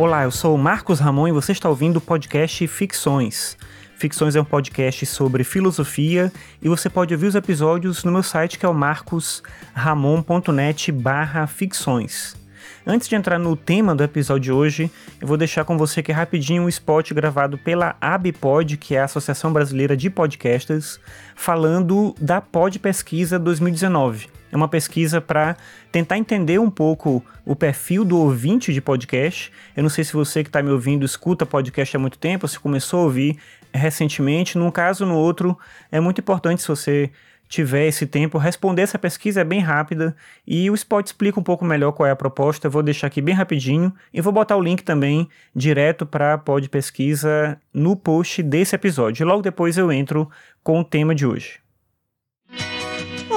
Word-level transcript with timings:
Olá, 0.00 0.22
eu 0.22 0.30
sou 0.30 0.54
o 0.54 0.58
Marcos 0.58 0.98
Ramon 0.98 1.28
e 1.28 1.32
você 1.32 1.52
está 1.52 1.68
ouvindo 1.68 1.98
o 1.98 2.00
podcast 2.00 2.66
Ficções. 2.66 3.54
Ficções 3.98 4.34
é 4.34 4.40
um 4.40 4.44
podcast 4.46 5.04
sobre 5.04 5.44
filosofia 5.44 6.32
e 6.62 6.70
você 6.70 6.88
pode 6.88 7.12
ouvir 7.12 7.26
os 7.26 7.34
episódios 7.34 8.02
no 8.02 8.10
meu 8.10 8.22
site 8.22 8.58
que 8.58 8.64
é 8.64 8.68
o 8.70 8.72
marcosramon.net 8.72 10.90
barra 10.90 11.46
ficções. 11.46 12.34
Antes 12.86 13.08
de 13.08 13.14
entrar 13.14 13.38
no 13.38 13.54
tema 13.54 13.94
do 13.94 14.02
episódio 14.02 14.40
de 14.40 14.52
hoje, 14.52 14.90
eu 15.20 15.28
vou 15.28 15.36
deixar 15.36 15.66
com 15.66 15.76
você 15.76 16.00
aqui 16.00 16.12
rapidinho 16.12 16.62
um 16.62 16.68
spot 16.70 17.12
gravado 17.12 17.58
pela 17.58 17.94
ABPOD, 18.00 18.78
que 18.78 18.94
é 18.94 19.02
a 19.02 19.04
Associação 19.04 19.52
Brasileira 19.52 19.94
de 19.94 20.08
Podcasters, 20.08 20.98
falando 21.36 22.14
da 22.18 22.40
Pod 22.40 22.78
Pesquisa 22.78 23.38
2019. 23.38 24.39
É 24.52 24.56
uma 24.56 24.68
pesquisa 24.68 25.20
para 25.20 25.56
tentar 25.92 26.18
entender 26.18 26.58
um 26.58 26.70
pouco 26.70 27.24
o 27.44 27.54
perfil 27.54 28.04
do 28.04 28.18
ouvinte 28.18 28.72
de 28.72 28.80
podcast. 28.80 29.52
Eu 29.76 29.82
não 29.82 29.90
sei 29.90 30.04
se 30.04 30.12
você 30.12 30.42
que 30.42 30.48
está 30.48 30.62
me 30.62 30.70
ouvindo 30.70 31.04
escuta 31.04 31.46
podcast 31.46 31.96
há 31.96 32.00
muito 32.00 32.18
tempo, 32.18 32.48
se 32.48 32.58
começou 32.58 33.00
a 33.00 33.04
ouvir 33.04 33.38
recentemente. 33.72 34.58
Num 34.58 34.70
caso 34.70 35.04
ou 35.04 35.10
no 35.10 35.16
outro, 35.16 35.58
é 35.90 36.00
muito 36.00 36.20
importante 36.20 36.62
se 36.62 36.68
você 36.68 37.10
tiver 37.50 37.88
esse 37.88 38.06
tempo, 38.06 38.38
responder 38.38 38.82
essa 38.82 38.98
pesquisa 38.98 39.40
é 39.40 39.44
bem 39.44 39.58
rápida 39.58 40.14
e 40.46 40.70
o 40.70 40.74
Spot 40.74 41.04
explica 41.04 41.40
um 41.40 41.42
pouco 41.42 41.64
melhor 41.64 41.90
qual 41.90 42.06
é 42.06 42.12
a 42.12 42.16
proposta. 42.16 42.68
Eu 42.68 42.70
vou 42.70 42.82
deixar 42.82 43.08
aqui 43.08 43.20
bem 43.20 43.34
rapidinho 43.34 43.92
e 44.14 44.20
vou 44.20 44.32
botar 44.32 44.56
o 44.56 44.62
link 44.62 44.82
também 44.84 45.28
direto 45.54 46.06
para 46.06 46.34
a 46.34 46.38
pod 46.38 46.68
pesquisa 46.68 47.60
no 47.74 47.96
post 47.96 48.40
desse 48.40 48.76
episódio. 48.76 49.26
Logo 49.26 49.42
depois 49.42 49.76
eu 49.76 49.90
entro 49.90 50.30
com 50.62 50.78
o 50.78 50.84
tema 50.84 51.12
de 51.12 51.26
hoje. 51.26 51.58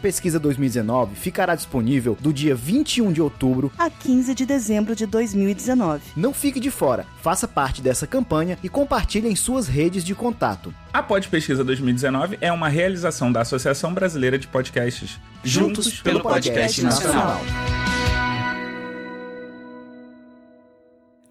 Pesquisa 0.00 0.38
2019 0.38 1.14
ficará 1.14 1.54
disponível 1.54 2.16
do 2.20 2.32
dia 2.32 2.54
21 2.54 3.12
de 3.12 3.20
outubro 3.20 3.70
a 3.78 3.90
15 3.90 4.34
de 4.34 4.46
dezembro 4.46 4.96
de 4.96 5.06
2019. 5.06 6.02
Não 6.16 6.32
fique 6.32 6.58
de 6.58 6.70
fora, 6.70 7.06
faça 7.22 7.46
parte 7.46 7.82
dessa 7.82 8.06
campanha 8.06 8.58
e 8.62 8.68
compartilhe 8.68 9.28
em 9.28 9.36
suas 9.36 9.68
redes 9.68 10.02
de 10.02 10.14
contato. 10.14 10.74
A 10.92 11.02
Pod 11.02 11.28
Pesquisa 11.28 11.62
2019 11.62 12.38
é 12.40 12.50
uma 12.50 12.68
realização 12.68 13.30
da 13.30 13.42
Associação 13.42 13.92
Brasileira 13.92 14.38
de 14.38 14.46
Podcasts. 14.46 15.18
Juntos, 15.44 15.84
Juntos 15.84 16.00
pelo, 16.00 16.20
pelo 16.20 16.30
Podcast, 16.30 16.80
podcast 16.80 16.82
Nacional. 16.82 17.44
Nacional. 17.44 17.79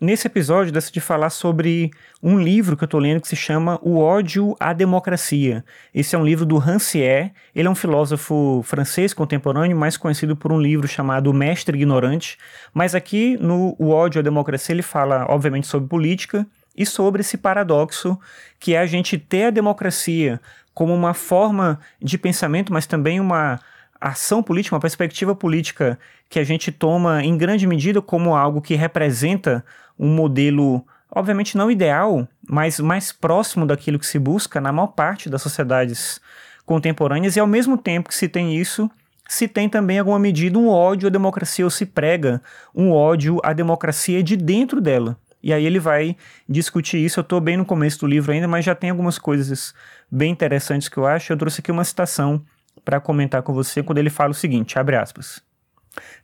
Nesse 0.01 0.27
episódio, 0.27 0.71
decidi 0.71 1.01
falar 1.01 1.29
sobre 1.29 1.91
um 2.23 2.39
livro 2.39 2.77
que 2.77 2.83
eu 2.83 2.85
estou 2.85 3.01
lendo 3.01 3.19
que 3.19 3.27
se 3.27 3.35
chama 3.35 3.77
O 3.81 3.97
Ódio 3.99 4.55
à 4.57 4.71
Democracia. 4.71 5.61
Esse 5.93 6.15
é 6.15 6.17
um 6.17 6.23
livro 6.23 6.45
do 6.45 6.57
Rancière. 6.57 7.33
Ele 7.53 7.67
é 7.67 7.71
um 7.71 7.75
filósofo 7.75 8.61
francês 8.65 9.13
contemporâneo, 9.13 9.75
mais 9.75 9.97
conhecido 9.97 10.37
por 10.37 10.53
um 10.53 10.61
livro 10.61 10.87
chamado 10.87 11.33
Mestre 11.33 11.75
Ignorante. 11.75 12.37
Mas 12.73 12.95
aqui 12.95 13.37
no 13.41 13.75
O 13.77 13.89
Ódio 13.89 14.19
à 14.19 14.23
Democracia 14.23 14.73
ele 14.73 14.81
fala, 14.81 15.25
obviamente, 15.27 15.67
sobre 15.67 15.89
política 15.89 16.47
e 16.77 16.85
sobre 16.85 17.19
esse 17.19 17.37
paradoxo 17.37 18.17
que 18.57 18.75
é 18.75 18.79
a 18.79 18.85
gente 18.85 19.17
ter 19.17 19.47
a 19.47 19.51
democracia 19.51 20.39
como 20.73 20.95
uma 20.95 21.13
forma 21.13 21.77
de 22.01 22.17
pensamento, 22.17 22.71
mas 22.71 22.87
também 22.87 23.19
uma 23.19 23.59
ação 23.99 24.41
política, 24.41 24.75
uma 24.75 24.81
perspectiva 24.81 25.35
política 25.35 25.99
que 26.29 26.39
a 26.39 26.43
gente 26.43 26.71
toma 26.71 27.23
em 27.23 27.37
grande 27.37 27.67
medida 27.67 28.01
como 28.01 28.35
algo 28.35 28.61
que 28.61 28.75
representa 28.75 29.63
um 29.97 30.07
modelo, 30.07 30.85
obviamente 31.11 31.57
não 31.57 31.69
ideal, 31.69 32.27
mas 32.47 32.79
mais 32.79 33.11
próximo 33.11 33.65
daquilo 33.65 33.99
que 33.99 34.05
se 34.05 34.19
busca 34.19 34.61
na 34.61 34.71
maior 34.71 34.87
parte 34.87 35.29
das 35.29 35.41
sociedades 35.41 36.21
contemporâneas, 36.65 37.35
e 37.35 37.39
ao 37.39 37.47
mesmo 37.47 37.77
tempo 37.77 38.09
que 38.09 38.15
se 38.15 38.29
tem 38.29 38.55
isso, 38.55 38.89
se 39.27 39.47
tem 39.47 39.67
também 39.67 39.97
em 39.97 39.99
alguma 39.99 40.19
medida 40.19 40.57
um 40.57 40.69
ódio 40.69 41.07
à 41.07 41.09
democracia, 41.09 41.65
ou 41.65 41.71
se 41.71 41.85
prega 41.85 42.41
um 42.73 42.91
ódio 42.91 43.39
à 43.43 43.53
democracia 43.53 44.23
de 44.23 44.37
dentro 44.37 44.79
dela. 44.79 45.17
E 45.41 45.53
aí 45.53 45.65
ele 45.65 45.79
vai 45.79 46.17
discutir 46.47 46.97
isso. 46.97 47.19
Eu 47.19 47.21
estou 47.21 47.39
bem 47.39 47.55
no 47.55 47.65
começo 47.65 47.99
do 47.99 48.07
livro 48.07 48.31
ainda, 48.31 48.47
mas 48.47 48.65
já 48.65 48.75
tem 48.75 48.89
algumas 48.89 49.17
coisas 49.17 49.73
bem 50.11 50.31
interessantes 50.31 50.89
que 50.89 50.97
eu 50.97 51.05
acho. 51.05 51.31
Eu 51.31 51.37
trouxe 51.37 51.61
aqui 51.61 51.71
uma 51.71 51.83
citação 51.83 52.43
para 52.89 52.99
comentar 52.99 53.43
com 53.43 53.53
você 53.53 53.83
quando 53.83 53.99
ele 53.99 54.09
fala 54.09 54.31
o 54.31 54.33
seguinte, 54.33 54.79
abre 54.79 54.95
aspas. 54.95 55.43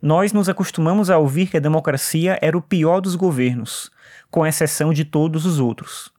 Nós 0.01 0.33
nos 0.33 0.49
acostumamos 0.49 1.11
a 1.11 1.17
ouvir 1.19 1.45
que 1.45 1.57
a 1.57 1.59
democracia 1.59 2.39
era 2.41 2.57
o 2.57 2.61
pior 2.61 3.01
dos 3.01 3.13
governos, 3.13 3.91
com 4.31 4.47
exceção 4.47 4.91
de 4.91 5.05
todos 5.05 5.45
os 5.45 5.59
outros. 5.59 6.11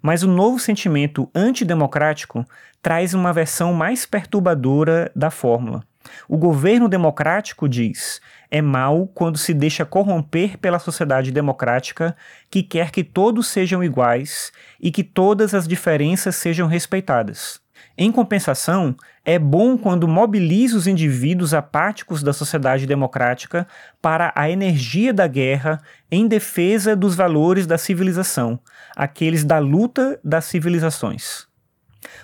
Mas 0.00 0.22
o 0.22 0.26
novo 0.26 0.58
sentimento 0.58 1.30
antidemocrático 1.34 2.46
traz 2.80 3.12
uma 3.12 3.30
versão 3.30 3.74
mais 3.74 4.06
perturbadora 4.06 5.12
da 5.14 5.30
fórmula. 5.30 5.82
O 6.26 6.38
governo 6.38 6.88
democrático 6.88 7.68
diz: 7.68 8.22
é 8.50 8.62
mal 8.62 9.06
quando 9.06 9.36
se 9.36 9.52
deixa 9.52 9.84
corromper 9.84 10.56
pela 10.56 10.78
sociedade 10.78 11.30
democrática 11.30 12.16
que 12.50 12.62
quer 12.62 12.90
que 12.90 13.04
todos 13.04 13.48
sejam 13.48 13.84
iguais 13.84 14.50
e 14.80 14.90
que 14.90 15.04
todas 15.04 15.52
as 15.52 15.68
diferenças 15.68 16.36
sejam 16.36 16.66
respeitadas. 16.66 17.60
Em 17.96 18.10
compensação, 18.10 18.94
é 19.24 19.38
bom 19.38 19.76
quando 19.76 20.08
mobiliza 20.08 20.76
os 20.76 20.86
indivíduos 20.86 21.52
apáticos 21.52 22.22
da 22.22 22.32
sociedade 22.32 22.86
democrática 22.86 23.66
para 24.00 24.32
a 24.34 24.50
energia 24.50 25.12
da 25.12 25.26
guerra 25.26 25.80
em 26.10 26.26
defesa 26.26 26.96
dos 26.96 27.14
valores 27.14 27.66
da 27.66 27.76
civilização, 27.76 28.58
aqueles 28.96 29.44
da 29.44 29.58
luta 29.58 30.18
das 30.24 30.46
civilizações. 30.46 31.46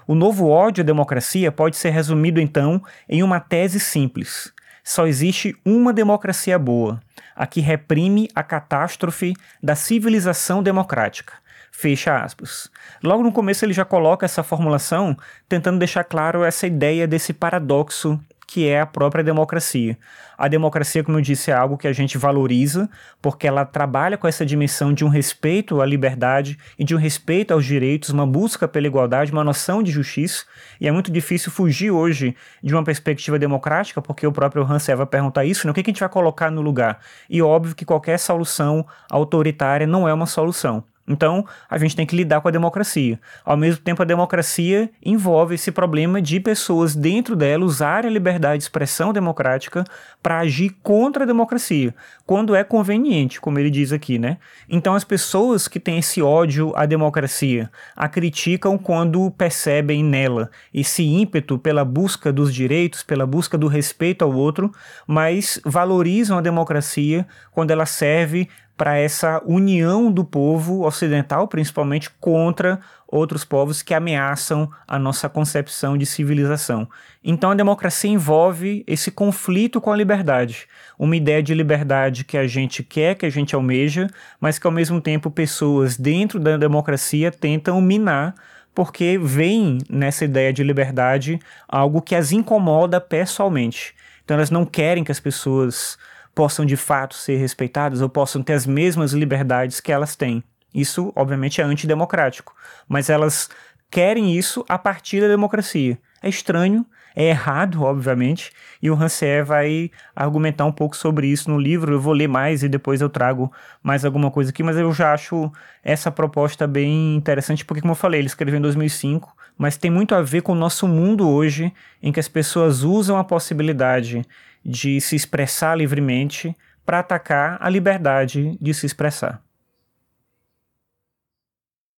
O 0.07 0.15
novo 0.15 0.49
ódio 0.49 0.83
à 0.83 0.85
democracia 0.85 1.53
pode 1.53 1.77
ser 1.77 1.91
resumido 1.91 2.41
então 2.41 2.83
em 3.09 3.23
uma 3.23 3.41
tese 3.41 3.79
simples. 3.79 4.53
Só 4.83 5.07
existe 5.07 5.55
uma 5.65 5.93
democracia 5.93 6.59
boa, 6.59 7.01
a 7.35 7.47
que 7.47 7.61
reprime 7.61 8.29
a 8.35 8.43
catástrofe 8.43 9.35
da 9.63 9.75
civilização 9.75 10.63
democrática 10.63 11.35
Fecha 11.79 12.17
aspas. 12.17 12.71
Logo 13.05 13.23
no 13.23 13.31
começo 13.31 13.63
ele 13.63 13.75
já 13.75 13.85
coloca 13.85 14.25
essa 14.25 14.43
formulação 14.43 15.15
tentando 15.47 15.79
deixar 15.79 16.05
claro 16.05 16.43
essa 16.43 16.67
ideia 16.67 17.07
desse 17.07 17.35
paradoxo 17.35 18.19
que 18.47 18.67
é 18.67 18.81
a 18.81 18.87
própria 18.87 19.23
democracia. 19.23 19.99
A 20.39 20.49
democracia, 20.49 21.05
como 21.05 21.19
eu 21.19 21.23
disse, 21.23 21.51
é 21.51 21.55
algo 21.55 21.77
que 21.77 21.87
a 21.87 21.93
gente 21.93 22.17
valoriza, 22.17 22.89
porque 23.21 23.47
ela 23.47 23.67
trabalha 23.67 24.17
com 24.17 24.27
essa 24.27 24.47
dimensão 24.47 24.91
de 24.91 25.05
um 25.05 25.09
respeito 25.09 25.83
à 25.83 25.85
liberdade 25.85 26.57
e 26.79 26.85
de 26.85 26.95
um 26.95 26.99
respeito 26.99 27.53
aos 27.53 27.67
direitos, 27.67 28.09
uma 28.09 28.27
busca 28.27 28.67
pela 28.67 28.87
igualdade, 28.87 29.31
uma 29.31 29.45
noção 29.45 29.83
de 29.83 29.93
justiça, 29.93 30.47
e 30.81 30.89
é 30.89 30.93
muito 30.93 31.13
difícil 31.13 31.53
fugir 31.53 31.91
hoje 31.91 32.35
de 32.63 32.73
uma 32.73 32.85
perspectiva 32.85 33.39
democrática, 33.39 34.01
porque 34.01 34.27
o 34.27 34.33
próprio 34.33 34.63
Hans 34.63 34.87
vai 34.87 35.05
perguntar 35.05 35.45
isso, 35.45 35.67
né? 35.67 35.73
o 35.73 35.75
que 35.75 35.81
a 35.81 35.85
gente 35.85 36.01
vai 36.01 36.09
colocar 36.09 36.51
no 36.51 36.63
lugar? 36.63 37.01
E 37.29 37.43
óbvio 37.43 37.75
que 37.75 37.85
qualquer 37.85 38.19
solução 38.19 38.87
autoritária 39.11 39.87
não 39.87 40.09
é 40.09 40.15
uma 40.15 40.27
solução. 40.27 40.83
Então, 41.09 41.47
a 41.71 41.79
gente 41.79 41.95
tem 41.95 42.05
que 42.05 42.17
lidar 42.17 42.41
com 42.41 42.49
a 42.49 42.51
democracia. 42.51 43.21
Ao 43.45 43.57
mesmo 43.57 43.81
tempo, 43.83 44.03
a 44.03 44.05
democracia 44.05 44.91
envolve 45.05 45.55
esse 45.55 45.71
problema 45.71 46.21
de 46.21 46.41
pessoas 46.41 46.97
dentro 46.97 47.37
dela 47.37 47.65
usarem 47.65 48.11
a 48.11 48.13
liberdade 48.13 48.59
de 48.59 48.65
expressão 48.65 49.13
democrática 49.13 49.85
para 50.23 50.39
agir 50.39 50.77
contra 50.83 51.25
a 51.25 51.27
democracia, 51.27 51.95
quando 52.25 52.55
é 52.55 52.65
conveniente, 52.65 53.41
como 53.41 53.59
ele 53.59 53.71
diz 53.71 53.93
aqui, 53.93 54.19
né? 54.19 54.39
Então, 54.69 54.95
as 54.95 55.05
pessoas 55.05 55.69
que 55.69 55.79
têm 55.79 55.99
esse 55.99 56.21
ódio 56.21 56.73
à 56.75 56.87
democracia 56.87 57.71
a 57.95 58.09
criticam 58.09 58.77
quando 58.77 59.31
percebem 59.31 60.03
nela 60.03 60.51
esse 60.75 61.05
ímpeto 61.05 61.59
pela 61.59 61.85
busca 61.85 62.33
dos 62.33 62.53
direitos, 62.53 63.03
pela 63.03 63.27
busca 63.27 63.57
do 63.57 63.69
respeito 63.69 64.25
ao 64.25 64.33
outro, 64.33 64.73
mas 65.07 65.61
valorizam 65.65 66.39
a 66.39 66.41
democracia 66.41 67.27
quando 67.53 67.71
ela 67.71 67.87
serve 67.87 68.49
para 68.77 68.99
essa 68.99 69.43
união 69.47 70.13
do 70.13 70.25
povo 70.25 70.85
ocidental, 70.85 71.49
principalmente 71.49 72.11
contra 72.21 72.79
outros 73.09 73.45
povos 73.45 73.83
que 73.83 73.95
ameaçam 73.95 74.71
a 74.87 74.99
nossa 74.99 75.29
concepção 75.29 75.97
de 75.97 76.05
civilização. 76.05 76.89
Então 77.25 77.51
a 77.51 77.55
democracia 77.55 78.11
envolve 78.11 78.85
esse 78.87 79.11
conflito 79.11 79.81
com 79.81 79.91
a 79.91 79.97
liberdade, 79.97 80.67
uma 80.99 81.17
ideia 81.17 81.43
de 81.43 81.55
liberdade 81.55 82.25
que 82.25 82.37
a 82.37 82.47
gente 82.47 82.83
quer, 82.83 83.15
que 83.15 83.25
a 83.25 83.31
gente 83.31 83.55
almeja, 83.55 84.09
mas 84.41 84.59
que 84.59 84.67
ao 84.67 84.73
mesmo 84.73 85.01
tempo 85.01 85.31
pessoas 85.31 85.97
dentro 85.97 86.39
da 86.39 86.57
democracia 86.57 87.31
tentam 87.31 87.81
minar 87.81 88.35
porque 88.75 89.17
veem 89.17 89.79
nessa 89.89 90.27
ideia 90.27 90.53
de 90.53 90.63
liberdade 90.63 91.41
algo 91.67 92.03
que 92.03 92.15
as 92.15 92.31
incomoda 92.31 93.01
pessoalmente. 93.01 93.95
Então 94.23 94.37
elas 94.37 94.51
não 94.51 94.67
querem 94.67 95.03
que 95.03 95.11
as 95.11 95.19
pessoas 95.19 95.97
possam 96.37 96.67
de 96.67 96.77
fato 96.77 97.15
ser 97.15 97.39
respeitadas 97.39 98.03
ou 98.03 98.11
possam 98.11 98.43
ter 98.43 98.53
as 98.53 98.67
mesmas 98.67 99.13
liberdades 99.13 99.81
que 99.81 99.91
elas 99.91 100.15
têm. 100.15 100.45
Isso, 100.73 101.11
obviamente, 101.17 101.63
é 101.63 101.65
antidemocrático, 101.65 102.55
mas 102.87 103.09
elas 103.09 103.49
querem 103.91 104.37
isso 104.37 104.63
a 104.69 104.77
partir 104.77 105.23
da 105.23 105.29
democracia. 105.29 105.99
É 106.23 106.29
estranho, 106.29 106.85
é 107.15 107.31
errado, 107.31 107.83
obviamente, 107.83 108.51
e 108.83 108.91
o 108.91 108.95
Rancière 108.95 109.47
vai 109.47 109.91
argumentar 110.15 110.67
um 110.67 110.73
pouco 110.73 110.95
sobre 110.95 111.27
isso 111.27 111.51
no 111.51 111.59
livro. 111.59 111.95
Eu 111.95 112.01
vou 112.01 112.13
ler 112.13 112.29
mais 112.29 112.63
e 112.63 112.69
depois 112.69 113.01
eu 113.01 113.09
trago 113.09 113.51
mais 113.83 114.05
alguma 114.05 114.31
coisa 114.31 114.51
aqui, 114.51 114.63
mas 114.63 114.77
eu 114.77 114.93
já 114.93 115.15
acho 115.15 115.51
essa 115.83 116.11
proposta 116.11 116.67
bem 116.67 117.17
interessante, 117.17 117.65
porque, 117.65 117.81
como 117.81 117.93
eu 117.93 117.97
falei, 117.97 118.21
ele 118.21 118.27
escreveu 118.27 118.59
em 118.59 118.63
2005, 118.63 119.35
mas 119.57 119.79
tem 119.79 119.91
muito 119.91 120.15
a 120.15 120.21
ver 120.21 120.43
com 120.43 120.53
o 120.53 120.55
nosso 120.55 120.87
mundo 120.87 121.27
hoje, 121.27 121.73
em 122.03 122.13
que 122.13 122.21
as 122.21 122.29
pessoas 122.29 122.83
usam 122.83 123.17
a 123.17 123.25
possibilidade 123.25 124.23
de 124.67 125.01
se 125.01 125.15
expressar 125.15 125.77
livremente 125.77 126.57
para 126.85 126.99
atacar 126.99 127.57
a 127.61 127.71
liberdade 127.71 128.59
de 128.61 128.75
se 128.75 128.87
expressar. 128.87 129.46